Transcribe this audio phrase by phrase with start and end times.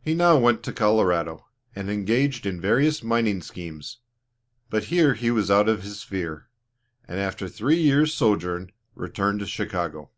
[0.00, 3.98] He now went to Colorado, and engaged in various mining schemes,
[4.70, 6.46] but here he was out of his sphere,
[7.08, 10.10] and after a three years' sojourn, returned to Chicago.